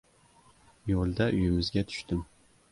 Yo‘lda 0.93 1.29
uyimizga 1.37 1.87
tushdim. 1.95 2.27